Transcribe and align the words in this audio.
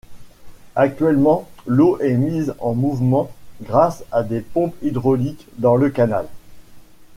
Actuellement, 0.75 1.47
l'eau 1.67 1.99
est 1.99 2.17
mise 2.17 2.55
en 2.57 2.73
mouvement 2.73 3.29
grâce 3.61 4.03
à 4.11 4.23
des 4.23 4.41
pompes 4.41 4.73
hydrauliques 4.81 5.45
dans 5.59 5.75
le 5.75 5.91
canal. 5.91 6.27